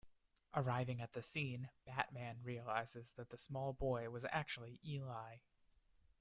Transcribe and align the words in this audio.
Arriving 0.55 0.99
at 0.99 1.13
the 1.13 1.21
scene, 1.21 1.69
Batman 1.85 2.41
realizes 2.41 3.11
that 3.17 3.29
the 3.29 3.37
small 3.37 3.71
boy 3.71 4.09
was 4.09 4.25
actually 4.31 4.79
Eli. 4.83 5.37